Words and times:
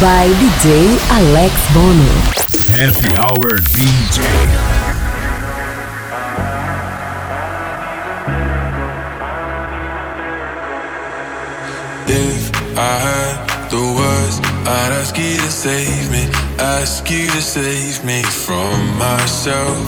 by 0.00 0.28
DJ 0.38 0.96
Alex 1.10 1.54
Bonno. 1.74 2.06
Happy 2.70 3.10
Hour 3.18 3.58
DJ. 3.74 4.22
If 12.06 12.54
I 12.78 12.94
had 13.06 13.70
the 13.70 13.82
words, 13.98 14.38
I'd 14.68 14.92
ask 15.00 15.18
you 15.18 15.36
to 15.36 15.50
save 15.50 16.12
me, 16.12 16.28
ask 16.60 17.10
you 17.10 17.26
to 17.26 17.42
save 17.42 18.04
me 18.04 18.22
from 18.22 18.78
myself. 18.98 19.82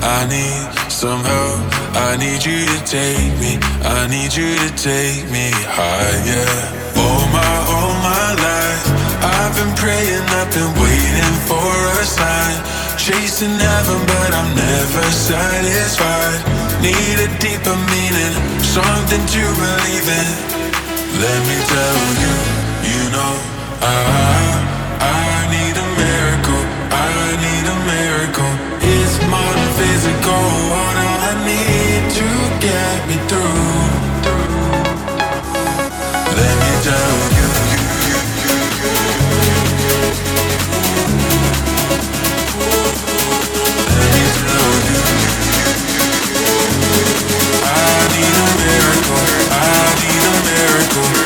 I 0.00 0.26
need 0.30 0.90
some 0.92 1.24
help, 1.24 1.60
I 1.96 2.16
need 2.18 2.44
you 2.44 2.66
to 2.66 2.78
take 2.86 3.34
me, 3.42 3.58
I 3.82 4.06
need 4.06 4.32
you 4.32 4.54
to 4.54 4.70
take 4.76 5.28
me 5.32 5.50
higher. 5.66 6.54
All 6.94 7.26
my, 7.34 7.52
all 7.66 7.94
my 8.06 8.34
life. 8.42 8.85
I've 9.46 9.54
been 9.54 9.76
praying, 9.76 10.26
I've 10.42 10.50
been 10.50 10.74
waiting 10.74 11.36
for 11.46 11.70
a 12.02 12.04
sign. 12.04 12.58
Chasing 12.98 13.54
heaven, 13.54 14.02
but 14.02 14.34
I'm 14.34 14.50
never 14.58 15.06
satisfied. 15.14 16.42
Need 16.82 17.18
a 17.22 17.30
deeper 17.38 17.78
meaning, 17.94 18.34
something 18.58 19.22
to 19.22 19.42
believe 19.62 20.08
in. 20.18 20.28
Let 21.22 21.38
me 21.46 21.58
tell 21.62 21.98
you, 22.26 22.34
you 22.90 23.02
know, 23.14 23.34
I, 23.86 24.42
I 24.98 25.46
need 25.54 25.78
a 25.78 25.88
miracle. 25.94 26.64
I 26.90 27.38
need 27.38 27.64
a 27.70 27.78
miracle. 27.86 28.52
It's 28.82 29.16
more 29.30 29.58
physical. 29.78 30.42
What 30.74 30.96
I 30.98 31.30
need 31.46 32.02
to 32.18 32.28
get 32.66 32.98
me 33.06 33.16
through. 33.30 33.65
A 50.88 51.25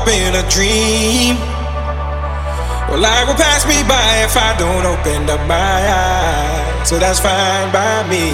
up 0.00 0.08
in 0.08 0.34
a 0.34 0.48
dream. 0.48 1.36
Well, 2.88 3.00
life 3.00 3.26
will 3.28 3.34
pass 3.34 3.66
me 3.66 3.82
by 3.88 4.24
if 4.24 4.36
I 4.36 4.56
don't 4.56 4.86
open 4.86 5.28
up 5.28 5.46
my 5.46 5.56
eyes. 5.56 6.88
So 6.88 6.98
that's 6.98 7.20
fine 7.20 7.72
by 7.72 8.08
me. 8.08 8.32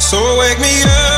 So 0.00 0.18
wake 0.38 0.60
me 0.60 0.82
up. 0.84 1.17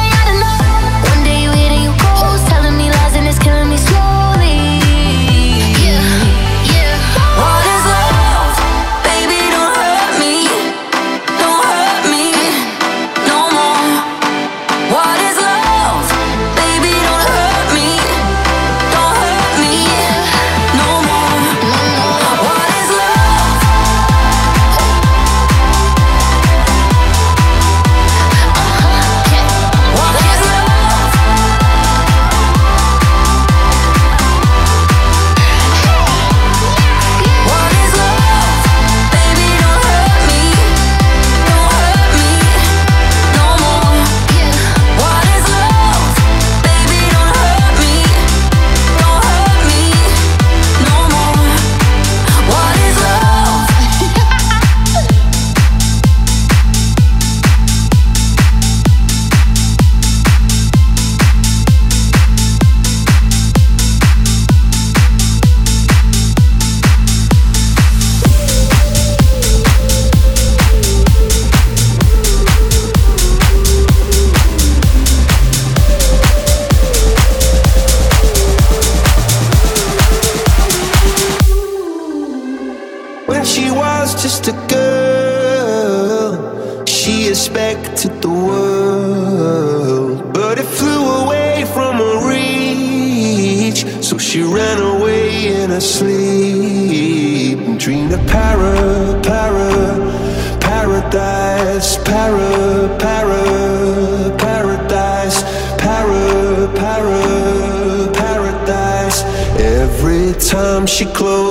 she 110.91 111.05
closed 111.05 111.50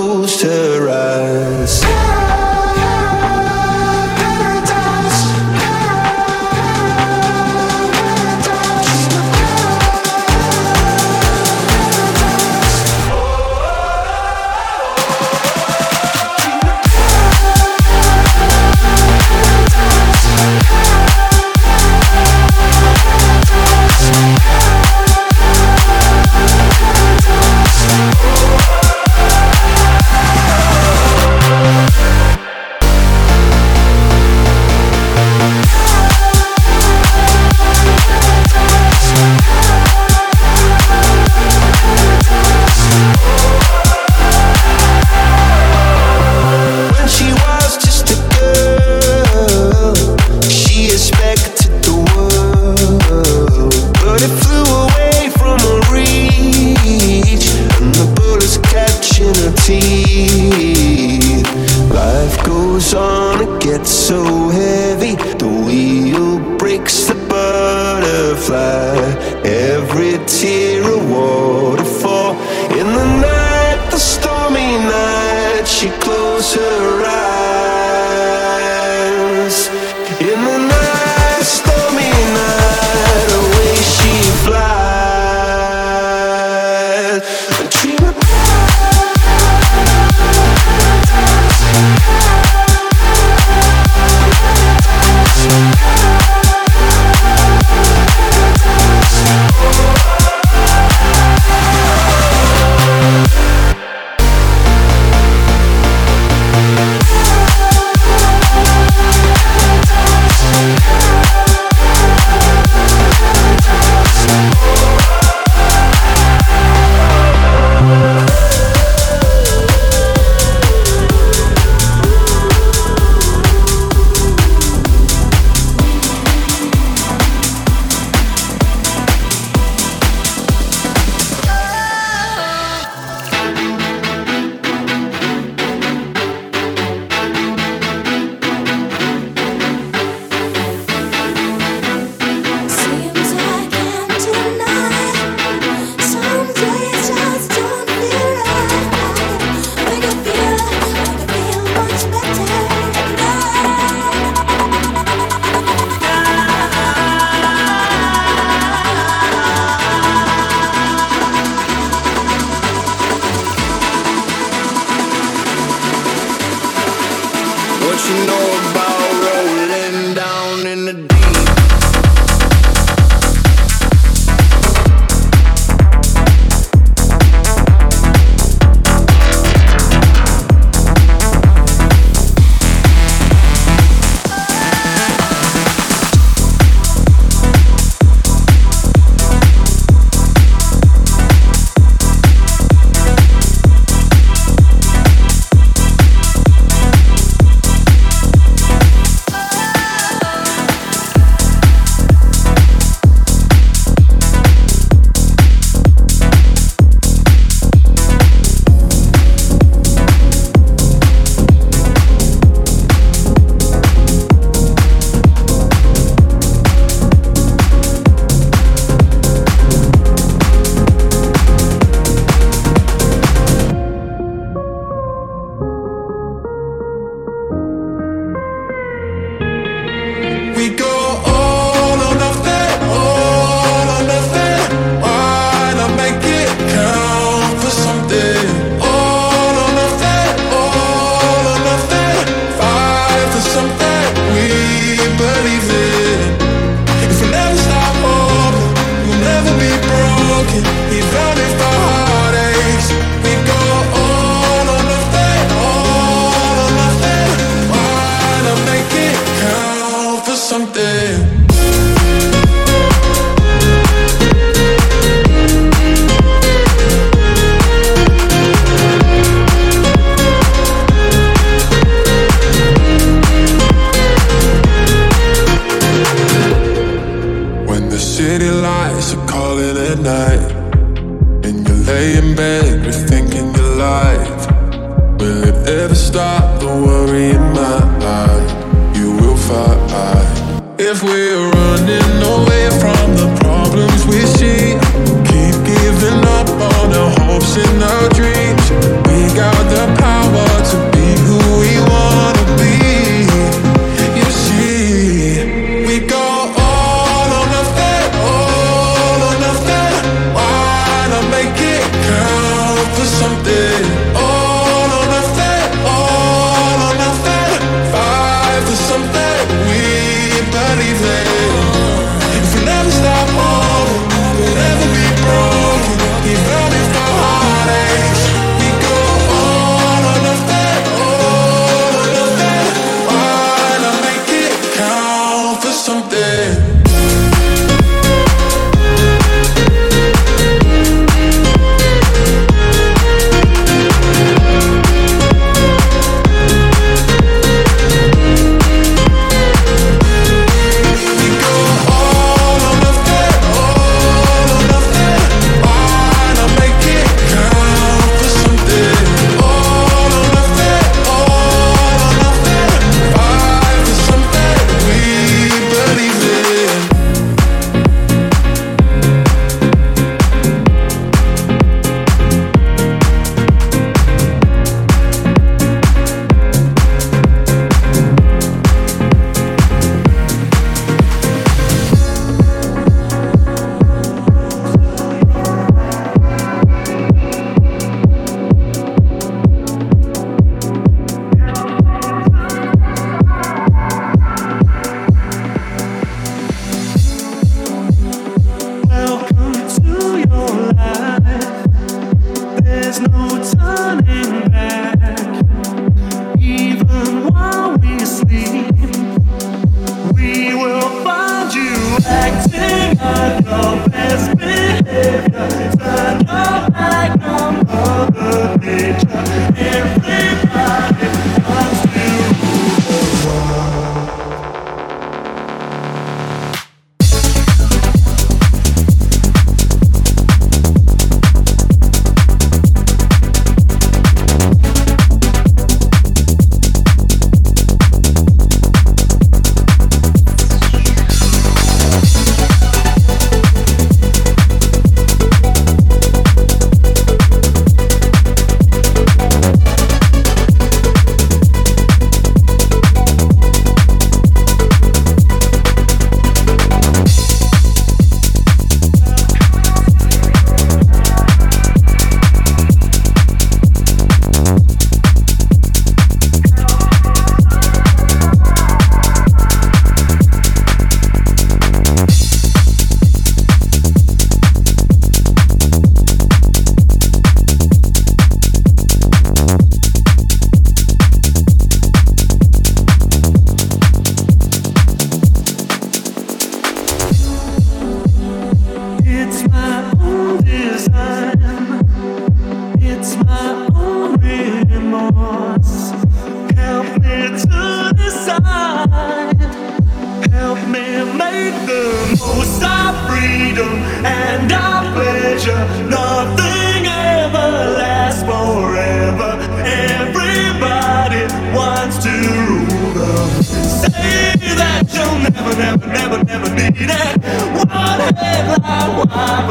why 519.06 519.50